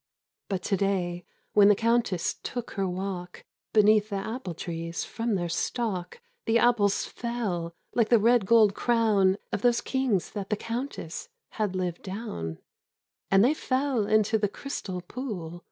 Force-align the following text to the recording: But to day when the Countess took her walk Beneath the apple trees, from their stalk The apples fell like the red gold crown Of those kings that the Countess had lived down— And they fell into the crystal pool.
But 0.49 0.63
to 0.63 0.75
day 0.75 1.25
when 1.53 1.67
the 1.67 1.75
Countess 1.75 2.33
took 2.41 2.71
her 2.71 2.89
walk 2.89 3.45
Beneath 3.71 4.09
the 4.09 4.15
apple 4.15 4.55
trees, 4.55 5.03
from 5.03 5.35
their 5.35 5.47
stalk 5.47 6.19
The 6.47 6.57
apples 6.57 7.05
fell 7.05 7.75
like 7.93 8.09
the 8.09 8.17
red 8.17 8.47
gold 8.47 8.73
crown 8.73 9.37
Of 9.51 9.61
those 9.61 9.79
kings 9.79 10.31
that 10.31 10.49
the 10.49 10.57
Countess 10.57 11.29
had 11.49 11.75
lived 11.75 12.01
down— 12.01 12.57
And 13.29 13.45
they 13.45 13.53
fell 13.53 14.07
into 14.07 14.39
the 14.39 14.49
crystal 14.49 15.01
pool. 15.01 15.59